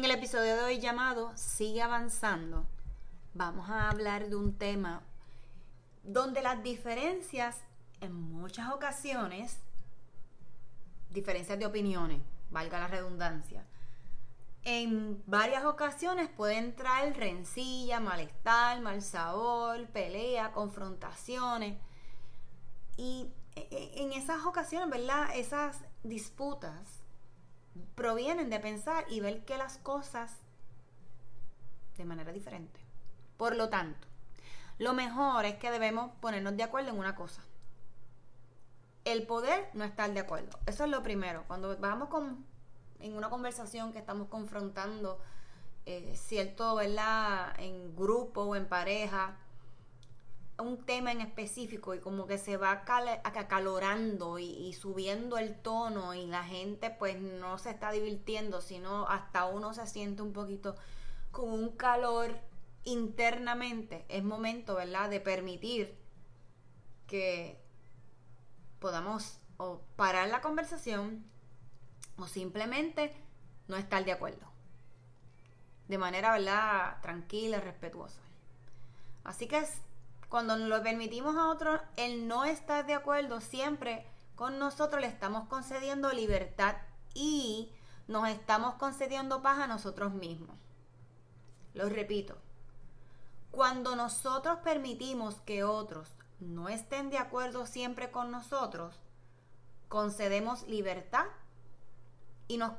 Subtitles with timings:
[0.00, 2.64] En el episodio de hoy llamado Sigue avanzando,
[3.34, 5.02] vamos a hablar de un tema
[6.04, 7.58] donde las diferencias
[8.00, 9.58] en muchas ocasiones,
[11.10, 13.66] diferencias de opiniones, valga la redundancia,
[14.64, 21.78] en varias ocasiones pueden traer rencilla, malestar, mal sabor, pelea, confrontaciones.
[22.96, 25.28] Y e, e, en esas ocasiones, ¿verdad?
[25.34, 26.99] Esas disputas
[28.00, 30.38] provienen de pensar y ver que las cosas
[31.98, 32.80] de manera diferente.
[33.36, 34.08] Por lo tanto,
[34.78, 37.42] lo mejor es que debemos ponernos de acuerdo en una cosa.
[39.04, 40.58] El poder no estar de acuerdo.
[40.64, 41.44] Eso es lo primero.
[41.46, 42.42] Cuando vamos con,
[43.00, 45.20] en una conversación que estamos confrontando
[45.84, 47.52] eh, cierto, ¿verdad?
[47.58, 49.36] En grupo o en pareja,
[50.60, 52.84] un tema en específico y como que se va
[53.24, 59.06] acalorando y, y, subiendo el tono y la gente pues no se está divirtiendo, sino
[59.08, 60.76] hasta uno se siente un poquito
[61.30, 62.38] con un calor
[62.84, 65.96] internamente, es momento, ¿verdad?, de permitir
[67.06, 67.60] que
[68.78, 71.24] podamos o parar la conversación
[72.16, 73.12] o simplemente
[73.68, 74.50] no estar de acuerdo.
[75.88, 78.20] De manera, ¿verdad?, tranquila, respetuosa.
[79.24, 79.62] Así que
[80.30, 85.48] cuando lo permitimos a otro el no estar de acuerdo, siempre con nosotros le estamos
[85.48, 86.76] concediendo libertad
[87.12, 87.72] y
[88.06, 90.56] nos estamos concediendo paz a nosotros mismos.
[91.74, 92.38] Lo repito,
[93.50, 96.08] cuando nosotros permitimos que otros
[96.38, 98.94] no estén de acuerdo siempre con nosotros,
[99.88, 101.26] concedemos libertad
[102.46, 102.72] y nos,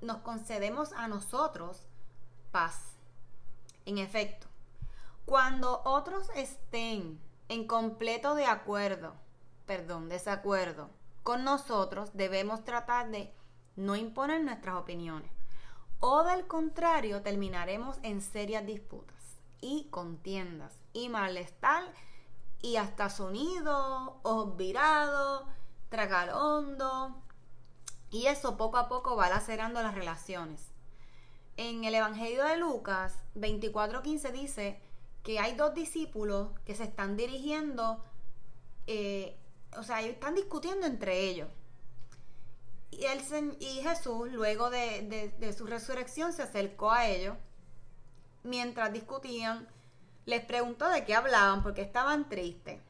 [0.00, 1.86] nos concedemos a nosotros
[2.50, 2.94] paz.
[3.84, 4.46] En efecto,
[5.24, 9.14] cuando otros estén en completo de acuerdo,
[9.66, 10.90] perdón, desacuerdo
[11.22, 13.32] con nosotros, debemos tratar de
[13.76, 15.30] no imponer nuestras opiniones.
[16.00, 21.84] O del contrario, terminaremos en serias disputas y contiendas y malestar
[22.60, 25.44] y hasta sonido, ojos virados,
[25.88, 27.14] tragar hondo.
[28.10, 30.72] Y eso poco a poco va lacerando las relaciones.
[31.56, 34.80] En el Evangelio de Lucas 24:15 dice,
[35.22, 38.02] que hay dos discípulos que se están dirigiendo,
[38.86, 39.36] eh,
[39.76, 41.48] o sea, están discutiendo entre ellos.
[42.90, 43.06] Y,
[43.60, 47.36] y Jesús, luego de, su resurrección, se acercó a ellos
[48.42, 49.66] mientras discutían,
[50.26, 52.80] les preguntó de qué hablaban, porque estaban tristes.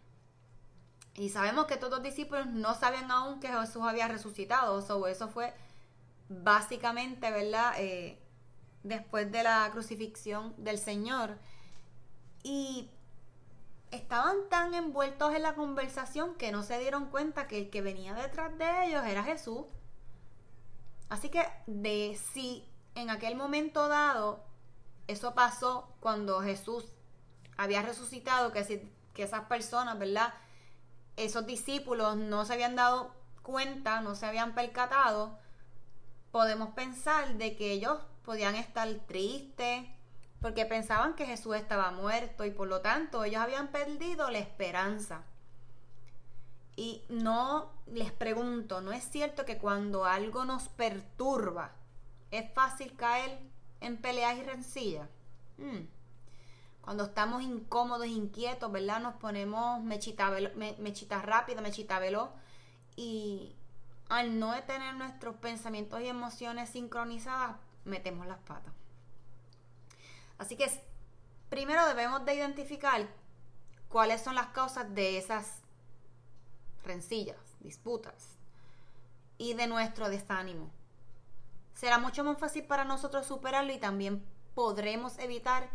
[1.14, 4.78] Y sabemos que todos los discípulos no sabían aún que Jesús había resucitado.
[5.06, 5.52] eso fue
[6.28, 7.74] básicamente, ¿verdad?
[7.78, 8.18] Eh,
[8.82, 11.38] después de la crucifixión del Señor.
[12.42, 12.90] Y
[13.90, 18.14] estaban tan envueltos en la conversación que no se dieron cuenta que el que venía
[18.14, 19.66] detrás de ellos era Jesús.
[21.08, 24.44] Así que de si en aquel momento dado
[25.08, 26.86] eso pasó cuando Jesús
[27.56, 30.32] había resucitado, que, si, que esas personas, ¿verdad?
[31.16, 35.38] Esos discípulos no se habían dado cuenta, no se habían percatado,
[36.30, 39.86] podemos pensar de que ellos podían estar tristes
[40.42, 45.22] porque pensaban que Jesús estaba muerto y por lo tanto ellos habían perdido la esperanza.
[46.74, 51.70] Y no les pregunto, ¿no es cierto que cuando algo nos perturba
[52.32, 53.38] es fácil caer
[53.80, 55.08] en peleas y rencillas?
[55.58, 55.86] Hmm.
[56.80, 59.00] Cuando estamos incómodos, inquietos, ¿verdad?
[59.00, 62.30] Nos ponemos mechita, me, mechita rápida, mechita veloz
[62.96, 63.54] y
[64.08, 68.72] al no tener nuestros pensamientos y emociones sincronizadas, metemos las patas.
[70.42, 70.68] Así que
[71.50, 73.06] primero debemos de identificar
[73.88, 75.60] cuáles son las causas de esas
[76.82, 78.38] rencillas, disputas
[79.38, 80.68] y de nuestro desánimo.
[81.74, 85.70] Será mucho más fácil para nosotros superarlo y también podremos evitar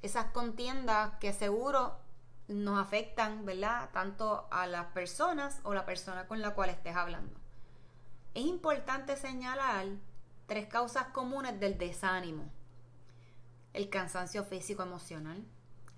[0.00, 1.98] esas contiendas que seguro
[2.48, 3.90] nos afectan, ¿verdad?
[3.92, 7.38] Tanto a las personas o la persona con la cual estés hablando.
[8.32, 9.88] Es importante señalar
[10.46, 12.50] tres causas comunes del desánimo.
[13.72, 15.44] El cansancio físico emocional,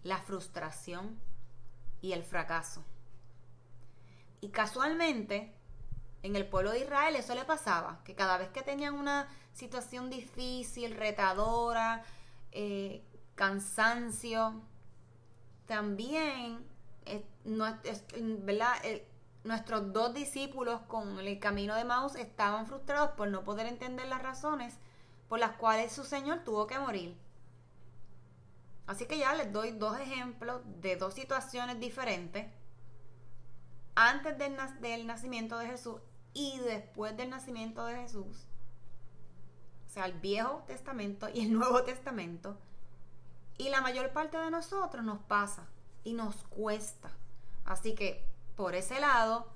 [0.02, 1.18] la frustración
[2.00, 2.84] y el fracaso.
[4.40, 5.54] Y casualmente,
[6.22, 10.10] en el pueblo de Israel eso le pasaba, que cada vez que tenían una situación
[10.10, 12.04] difícil, retadora,
[12.50, 13.04] eh,
[13.34, 14.60] cansancio,
[15.66, 16.64] también,
[17.06, 17.24] eh,
[18.42, 18.76] ¿verdad?
[19.44, 24.22] nuestros dos discípulos con el camino de Maus estaban frustrados por no poder entender las
[24.22, 24.78] razones
[25.28, 27.16] por las cuales su Señor tuvo que morir.
[28.86, 32.46] Así que ya les doy dos ejemplos de dos situaciones diferentes
[33.94, 36.00] antes del, del nacimiento de Jesús
[36.32, 38.48] y después del nacimiento de Jesús.
[39.86, 42.58] O sea, el Viejo Testamento y el Nuevo Testamento.
[43.58, 45.68] Y la mayor parte de nosotros nos pasa
[46.02, 47.10] y nos cuesta.
[47.64, 48.26] Así que
[48.56, 49.46] por ese lado,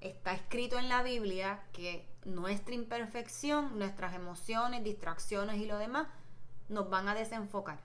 [0.00, 6.08] está escrito en la Biblia que nuestra imperfección, nuestras emociones, distracciones y lo demás
[6.68, 7.78] nos van a desenfocar.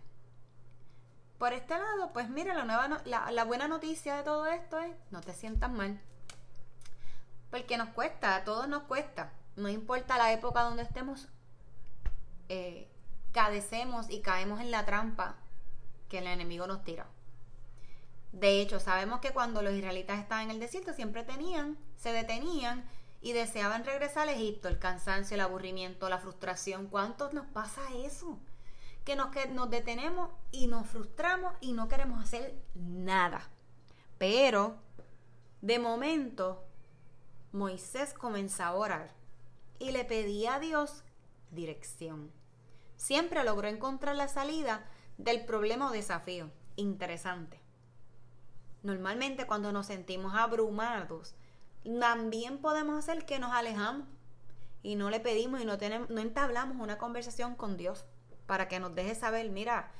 [1.37, 5.21] Por este lado, pues mira, la, nueva la, buena noticia de todo esto es, no
[5.21, 5.99] te sientas mal.
[7.49, 9.31] Porque nos cuesta, a todos nos cuesta.
[9.55, 11.29] No importa la época donde estemos,
[12.49, 12.89] eh,
[13.31, 15.37] cadecemos y caemos en la trampa
[16.09, 17.07] que el enemigo nos tira.
[18.33, 22.83] De hecho, sabemos que cuando los israelitas estaban en el desierto siempre tenían, se detenían
[23.21, 24.67] y deseaban regresar a Egipto.
[24.67, 26.87] El cansancio, el aburrimiento, la frustración.
[26.87, 28.39] ¿Cuántos nos pasa eso?
[29.05, 33.49] Que nos, que nos detenemos y nos frustramos y no queremos hacer nada.
[34.17, 34.77] Pero,
[35.61, 36.63] de momento,
[37.51, 39.13] Moisés comenzó a orar
[39.79, 41.03] y le pedía a Dios
[41.51, 42.31] dirección.
[42.97, 44.85] Siempre logró encontrar la salida
[45.17, 46.51] del problema o desafío.
[46.75, 47.59] Interesante.
[48.83, 51.35] Normalmente cuando nos sentimos abrumados,
[51.99, 54.07] también podemos hacer que nos alejamos
[54.83, 58.05] y no le pedimos y no, no entablamos una conversación con Dios
[58.49, 59.91] para que nos deje saber, mira,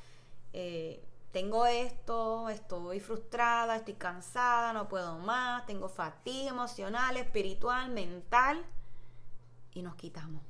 [0.53, 8.65] eh, tengo esto, estoy frustrada, estoy cansada, no puedo más, tengo fatiga emocional, espiritual, mental
[9.75, 10.41] y nos quitamos.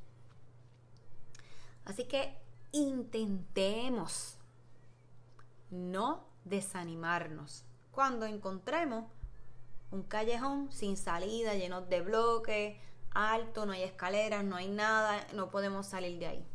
[1.84, 2.38] Así que
[2.72, 4.38] intentemos
[5.70, 9.12] no desanimarnos cuando encontremos
[9.92, 12.78] un callejón sin salida, lleno de bloques,
[13.12, 16.46] alto, no hay escaleras, no hay nada, no podemos salir de ahí.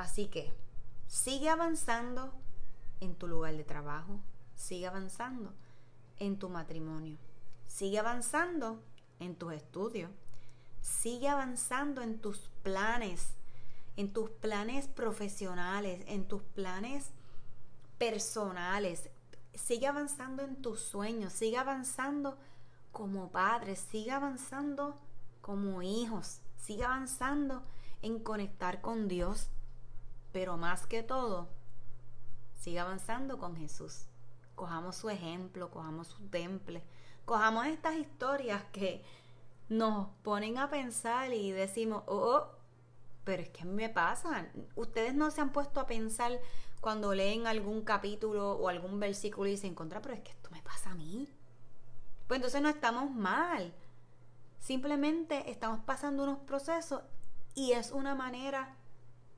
[0.00, 0.50] Así que
[1.08, 2.32] sigue avanzando
[3.00, 4.18] en tu lugar de trabajo,
[4.54, 5.52] sigue avanzando
[6.16, 7.18] en tu matrimonio,
[7.66, 8.82] sigue avanzando
[9.18, 10.10] en tus estudios,
[10.80, 13.34] sigue avanzando en tus planes,
[13.96, 17.10] en tus planes profesionales, en tus planes
[17.98, 19.10] personales,
[19.52, 22.38] sigue avanzando en tus sueños, sigue avanzando
[22.90, 24.98] como padres, sigue avanzando
[25.42, 27.62] como hijos, sigue avanzando
[28.00, 29.50] en conectar con Dios,
[30.32, 31.48] pero más que todo,
[32.54, 34.06] sigue avanzando con Jesús.
[34.54, 36.82] Cojamos su ejemplo, cojamos su temple,
[37.24, 39.02] cojamos estas historias que
[39.68, 42.60] nos ponen a pensar y decimos, oh, oh
[43.24, 44.48] pero es que me pasa.
[44.74, 46.40] Ustedes no se han puesto a pensar
[46.80, 50.62] cuando leen algún capítulo o algún versículo y se encuentra, pero es que esto me
[50.62, 51.28] pasa a mí.
[52.26, 53.74] Pues entonces no estamos mal.
[54.58, 57.02] Simplemente estamos pasando unos procesos
[57.54, 58.76] y es una manera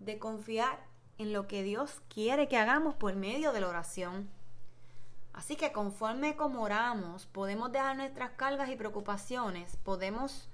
[0.05, 0.79] de confiar
[1.19, 4.29] en lo que Dios quiere que hagamos por medio de la oración.
[5.33, 10.49] Así que conforme como oramos, podemos dejar nuestras cargas y preocupaciones, podemos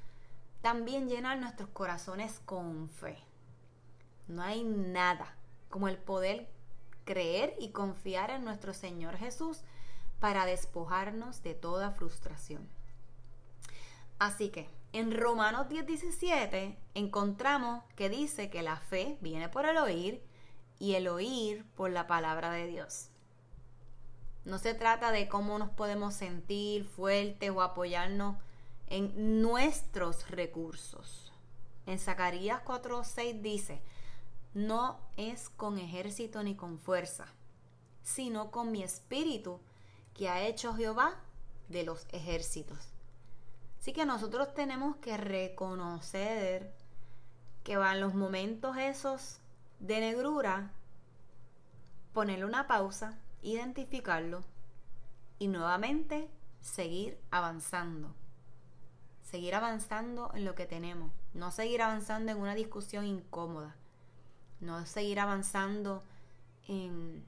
[0.61, 3.19] también llenar nuestros corazones con fe.
[4.29, 5.35] No hay nada
[5.69, 6.49] como el poder
[7.05, 9.63] creer y confiar en nuestro Señor Jesús
[10.21, 12.69] para despojarnos de toda frustración.
[14.19, 20.23] Así que en Romanos 10:17 encontramos que dice que la fe viene por el oír
[20.79, 23.11] y el oír por la palabra de Dios.
[24.45, 28.37] No se trata de cómo nos podemos sentir fuertes o apoyarnos
[28.87, 31.33] en nuestros recursos.
[31.87, 33.83] En Zacarías 4:6 dice,
[34.55, 37.27] no es con ejército ni con fuerza,
[38.03, 39.61] sino con mi espíritu
[40.15, 41.21] que ha hecho Jehová
[41.69, 42.98] de los ejércitos.
[43.89, 46.75] Así que nosotros tenemos que reconocer
[47.65, 49.39] que van los momentos esos
[49.81, 50.73] de negrura,
[52.13, 54.45] ponerle una pausa, identificarlo
[55.39, 56.29] y nuevamente
[56.61, 58.15] seguir avanzando.
[59.23, 63.75] Seguir avanzando en lo que tenemos, no seguir avanzando en una discusión incómoda
[64.61, 66.03] no seguir avanzando
[66.67, 67.25] en,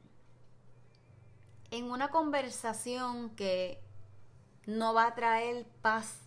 [1.71, 3.81] en una conversación que
[4.67, 6.27] no va a traer paz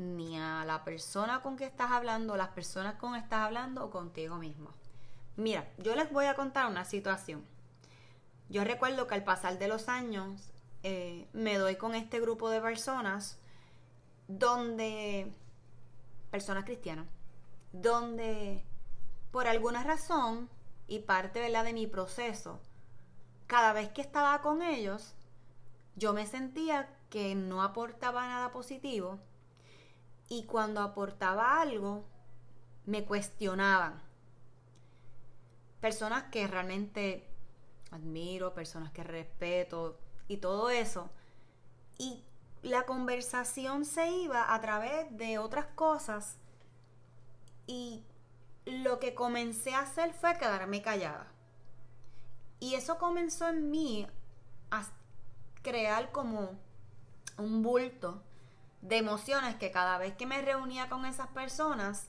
[0.00, 3.90] ni a la persona con que estás hablando, las personas con que estás hablando o
[3.90, 4.70] contigo mismo.
[5.36, 7.44] Mira, yo les voy a contar una situación.
[8.48, 10.52] Yo recuerdo que al pasar de los años
[10.82, 13.38] eh, me doy con este grupo de personas
[14.26, 15.30] donde,
[16.30, 17.06] personas cristianas,
[17.72, 18.64] donde
[19.30, 20.48] por alguna razón
[20.88, 22.58] y parte de mi proceso,
[23.46, 25.14] cada vez que estaba con ellos,
[25.94, 29.20] yo me sentía que no aportaba nada positivo
[30.30, 32.04] y cuando aportaba algo,
[32.86, 34.00] me cuestionaban.
[35.80, 37.28] Personas que realmente
[37.90, 41.10] admiro, personas que respeto y todo eso.
[41.98, 42.22] Y
[42.62, 46.38] la conversación se iba a través de otras cosas
[47.66, 48.04] y
[48.66, 51.26] lo que comencé a hacer fue quedarme callada.
[52.60, 54.06] Y eso comenzó en mí
[54.70, 54.86] a
[55.62, 56.56] crear como
[57.36, 58.22] un bulto
[58.80, 62.08] de emociones que cada vez que me reunía con esas personas,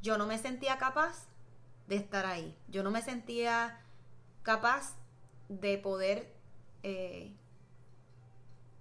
[0.00, 1.28] yo no me sentía capaz
[1.86, 2.56] de estar ahí.
[2.68, 3.80] Yo no me sentía
[4.42, 4.96] capaz
[5.48, 6.34] de poder
[6.82, 7.34] eh,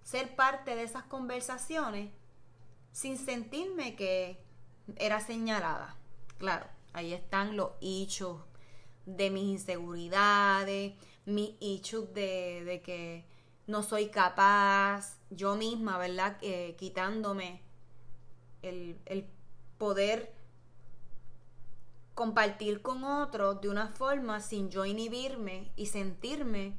[0.03, 2.11] ser parte de esas conversaciones
[2.91, 4.43] sin sentirme que
[4.97, 5.95] era señalada.
[6.37, 8.41] Claro, ahí están los hechos
[9.05, 10.93] de mis inseguridades,
[11.25, 13.25] mis hechos de, que
[13.67, 16.37] no soy capaz, yo misma, ¿verdad?
[16.41, 17.61] Eh, quitándome
[18.61, 19.27] el, el
[19.77, 20.33] poder
[22.13, 26.77] compartir con otros de una forma sin yo inhibirme y sentirme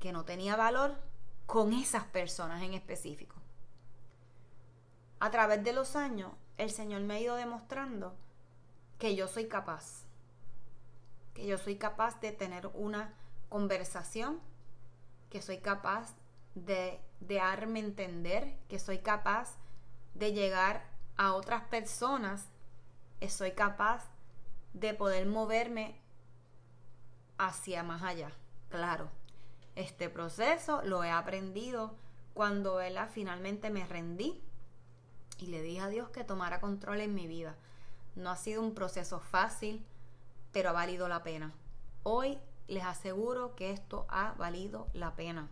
[0.00, 0.96] que no tenía valor
[1.46, 3.36] con esas personas en específico.
[5.20, 8.14] A través de los años, el Señor me ha ido demostrando
[8.98, 10.04] que yo soy capaz,
[11.34, 13.14] que yo soy capaz de tener una
[13.48, 14.40] conversación,
[15.30, 16.14] que soy capaz
[16.64, 19.56] de, darme entender, que soy capaz
[20.14, 20.84] de llegar
[21.16, 22.48] a otras personas,
[23.20, 24.04] que soy capaz
[24.72, 26.00] de poder moverme
[27.36, 28.30] hacia más allá.
[28.68, 29.10] Claro,
[29.74, 31.96] este proceso lo he aprendido
[32.34, 32.78] cuando
[33.10, 34.40] finalmente me rendí
[35.38, 37.56] y le dije a Dios que tomara control en mi vida.
[38.14, 39.84] No ha sido un proceso fácil,
[40.52, 41.52] pero ha valido la pena.
[42.02, 45.48] Hoy les aseguro que esto ha valido la pena.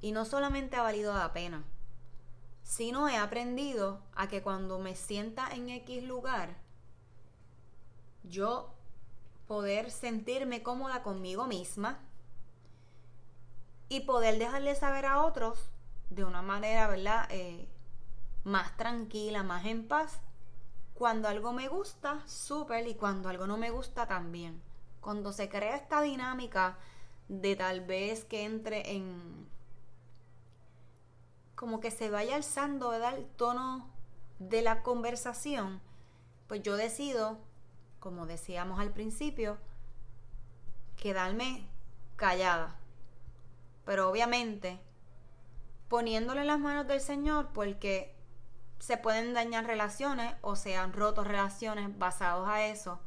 [0.00, 1.64] Y no solamente ha valido la pena,
[2.62, 6.56] sino he aprendido a que cuando me sienta en X lugar,
[8.24, 8.74] yo
[9.46, 12.00] poder sentirme cómoda conmigo misma
[13.88, 15.70] y poder dejarle saber a otros
[16.10, 17.26] de una manera, ¿verdad?
[17.30, 17.68] Eh,
[18.44, 20.20] más tranquila, más en paz,
[20.94, 24.62] cuando algo me gusta, súper, y cuando algo no me gusta, también.
[25.00, 26.78] Cuando se crea esta dinámica
[27.28, 29.48] de tal vez que entre en...
[31.56, 33.16] como que se vaya alzando, ¿verdad?
[33.16, 33.90] El tono
[34.38, 35.80] de la conversación,
[36.46, 37.38] pues yo decido,
[37.98, 39.58] como decíamos al principio,
[40.96, 41.66] quedarme
[42.16, 42.76] callada.
[43.84, 44.78] Pero obviamente,
[45.88, 48.14] poniéndole las manos del Señor, porque
[48.78, 53.00] se pueden dañar relaciones o se han roto relaciones basados a eso.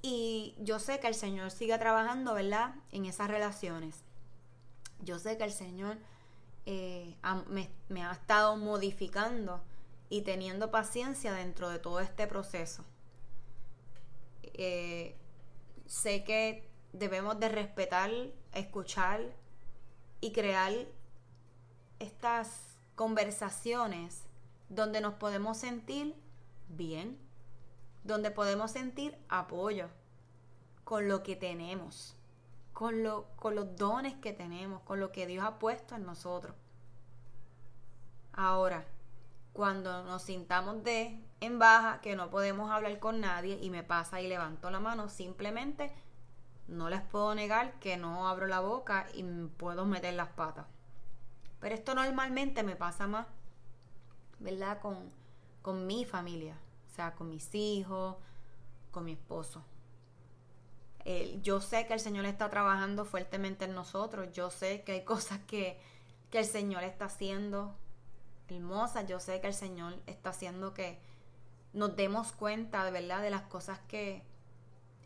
[0.00, 2.74] Y yo sé que el Señor sigue trabajando, ¿verdad?
[2.90, 4.02] En esas relaciones.
[5.00, 5.98] Yo sé que el Señor
[6.64, 7.16] eh,
[7.88, 9.60] me, ha estado modificando
[10.08, 12.84] y teniendo paciencia dentro de todo este proceso.
[14.42, 15.16] Eh,
[15.86, 18.10] sé que debemos de respetar,
[18.52, 19.20] escuchar
[20.20, 20.72] y crear
[21.98, 24.24] estas conversaciones
[24.68, 26.14] donde nos podemos sentir
[26.68, 27.18] bien,
[28.04, 29.88] donde podemos sentir apoyo
[30.84, 32.16] con lo que tenemos,
[32.82, 36.56] con, lo, con los dones que tenemos, con lo que Dios ha puesto en nosotros.
[38.32, 38.84] Ahora,
[39.52, 44.20] cuando nos sintamos de en baja, que no podemos hablar con nadie y me pasa
[44.20, 45.92] y levanto la mano, simplemente
[46.66, 50.66] no les puedo negar que no abro la boca y puedo meter las patas.
[51.60, 53.28] Pero esto normalmente me pasa más,
[54.40, 54.80] ¿verdad?
[54.80, 55.08] Con,
[55.62, 56.56] con mi familia,
[56.90, 58.16] o sea, con mis hijos,
[58.90, 59.62] con mi esposo.
[61.42, 65.40] Yo sé que el Señor está trabajando fuertemente en nosotros, yo sé que hay cosas
[65.46, 65.78] que,
[66.30, 67.74] que el Señor está haciendo
[68.48, 70.98] hermosas, yo sé que el Señor está haciendo que
[71.72, 74.22] nos demos cuenta de verdad de las cosas que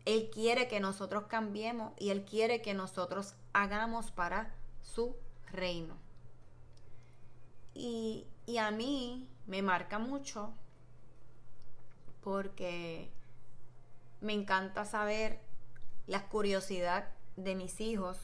[0.05, 5.15] Él quiere que nosotros cambiemos y Él quiere que nosotros hagamos para su
[5.51, 5.95] reino.
[7.73, 10.53] Y, y a mí me marca mucho
[12.21, 13.09] porque
[14.19, 15.39] me encanta saber
[16.07, 18.17] la curiosidad de mis hijos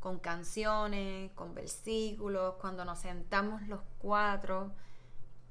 [0.00, 4.70] con canciones, con versículos, cuando nos sentamos los cuatro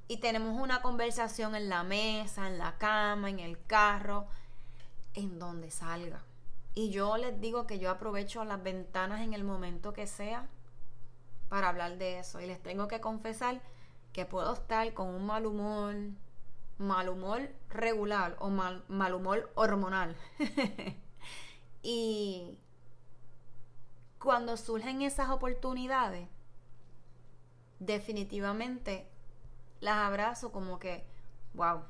[0.08, 4.28] y tenemos una conversación en la mesa, en la cama, en el carro,
[5.16, 6.24] en donde salga.
[6.74, 10.48] Y yo les digo que yo aprovecho las ventanas en el momento que sea
[11.50, 12.40] para hablar de eso.
[12.40, 13.62] Y les tengo que confesar
[14.14, 15.96] que puedo estar con un mal humor,
[16.78, 20.16] mal humor regular o mal, mal humor hormonal.
[21.90, 22.60] y
[24.20, 26.28] cuando surgen esas oportunidades,
[27.80, 29.08] definitivamente
[29.80, 31.06] las abrazo como que,
[31.54, 31.84] wow,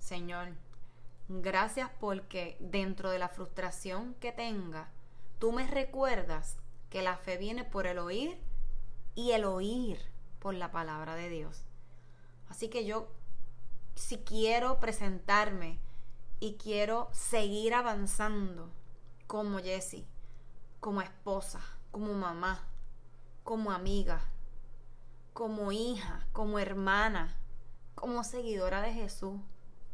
[0.00, 0.48] Señor,
[1.28, 4.90] gracias porque dentro de la frustración que tenga,
[5.38, 6.56] tú me recuerdas
[6.90, 8.40] que la fe viene por el oír
[9.14, 10.00] y el oír
[10.40, 11.62] por la palabra de Dios.
[12.48, 13.12] Así que yo,
[13.94, 15.78] si quiero presentarme
[16.40, 18.72] y quiero seguir avanzando
[19.26, 20.06] como Jessie,
[20.80, 22.60] como esposa, como mamá,
[23.42, 24.20] como amiga,
[25.32, 27.36] como hija, como hermana,
[27.94, 29.40] como seguidora de Jesús,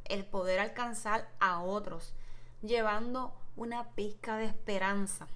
[0.05, 2.15] el poder alcanzar a otros,
[2.63, 5.29] llevando una pizca de esperanza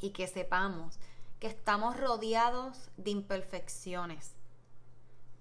[0.00, 0.98] y que sepamos
[1.42, 4.34] que estamos rodeados de imperfecciones.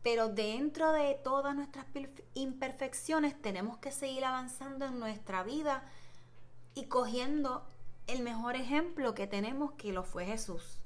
[0.02, 1.86] Pero dentro de todas nuestras
[2.34, 5.84] imperfecciones tenemos que seguir avanzando en nuestra vida
[6.74, 7.64] y cogiendo
[8.08, 10.80] el mejor ejemplo que tenemos que lo fue Jesús.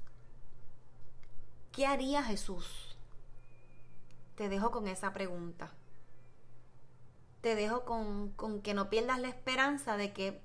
[1.72, 2.96] ¿Qué haría Jesús?
[4.36, 5.72] Te dejo con esa pregunta.
[7.40, 10.40] Te dejo con, que no pierdas la esperanza de que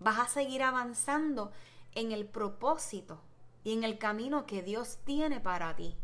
[0.00, 1.52] vas a seguir avanzando
[1.94, 3.20] en el propósito
[3.64, 5.96] y en el camino que Dios tiene para ti.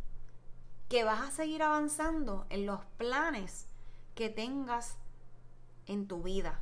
[0.88, 3.66] Que vas a seguir avanzando en los planes
[4.14, 4.96] que tengas
[5.86, 6.60] en tu vida.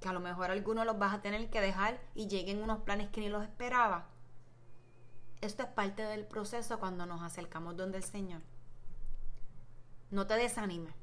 [0.00, 3.08] Que a lo mejor algunos los vas a tener que dejar y lleguen unos planes
[3.10, 4.08] que ni los esperaba.
[5.40, 8.42] Esto es parte del proceso cuando nos acercamos donde el Señor.
[10.10, 10.94] No te desanimes.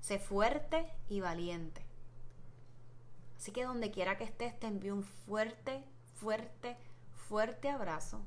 [0.00, 1.84] Sé fuerte y valiente.
[3.36, 5.84] Así que donde quiera que estés, te envío un fuerte,
[6.14, 6.76] fuerte,
[7.28, 8.20] fuerte abrazo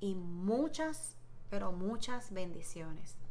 [0.00, 1.16] y muchas,
[1.48, 3.21] pero muchas bendiciones.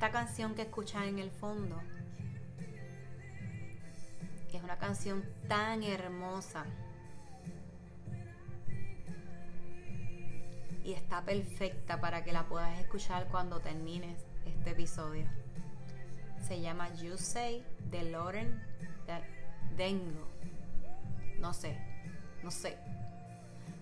[0.00, 1.78] Esta canción que escuchan en el fondo
[4.50, 6.64] es una canción tan hermosa
[10.82, 15.26] y está perfecta para que la puedas escuchar cuando termines este episodio.
[16.48, 18.58] Se llama You Say de Lauren
[19.76, 20.26] Dengo.
[21.40, 21.76] No sé,
[22.42, 22.78] no sé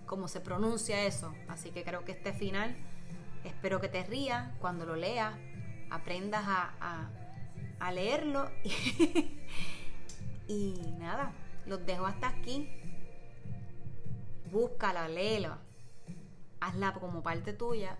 [0.05, 2.75] cómo se pronuncia eso, así que creo que este final
[3.45, 5.33] espero que te rías cuando lo leas
[5.89, 7.09] aprendas a,
[7.91, 8.49] leerlo.
[10.47, 11.33] y nada,
[11.65, 12.69] los dejo hasta aquí.
[14.51, 15.59] Búscala, léela.
[16.59, 17.97] Hazla como parte tuya.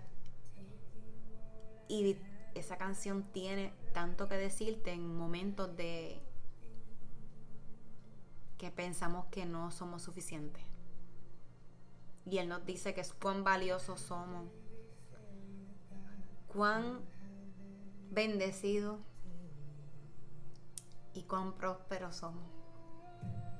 [1.88, 2.16] Y
[2.54, 6.20] esa canción tiene tanto que decirte en momentos de
[8.58, 10.62] que pensamos que no somos suficientes.
[12.26, 14.50] Y Él nos dice que es cuán valiosos somos,
[16.46, 17.00] cuán
[18.10, 18.98] bendecidos
[21.14, 22.44] y cuán prósperos somos.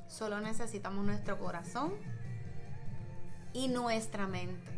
[0.08, 1.92] Solo necesitamos nuestro corazón
[3.52, 4.70] y nuestra mente.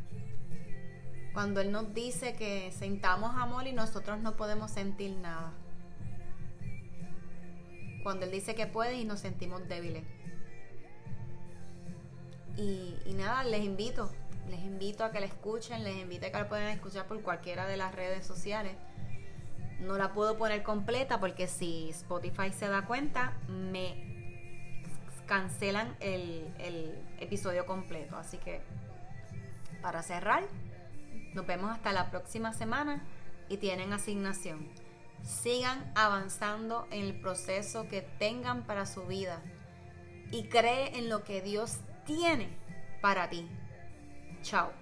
[1.33, 5.53] Cuando Él nos dice que sentamos amor y nosotros no podemos sentir nada.
[8.03, 10.05] Cuando Él dice que puede y nos sentimos débiles.
[12.59, 14.11] Y, y nada, les invito,
[14.51, 17.67] les invito a que la escuchen, les invito a que la puedan escuchar por cualquiera
[17.67, 18.77] de las redes sociales
[19.83, 24.13] no la puedo poner completa porque si Spotify se da cuenta, me
[25.27, 28.17] cancelan el, el episodio completo.
[28.17, 28.61] Así que
[29.81, 30.45] para cerrar,
[31.35, 33.03] nos vemos hasta la próxima semana
[33.49, 34.69] y tienen asignación.
[35.23, 39.41] Sigan avanzando en el proceso que tengan para su vida
[40.31, 42.49] y cree en lo que Dios tiene
[43.01, 43.49] para ti.
[44.43, 44.82] Chao.